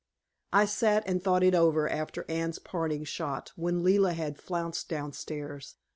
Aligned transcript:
I 0.51 0.65
sat 0.65 1.03
and 1.05 1.21
thought 1.23 1.43
it 1.43 1.53
over 1.53 1.87
after 1.87 2.25
Anne's 2.27 2.57
parting 2.57 3.03
shot, 3.03 3.51
when 3.55 3.83
Leila 3.83 4.13
had 4.13 4.39
flounced 4.41 4.89
downstairs. 4.89 5.75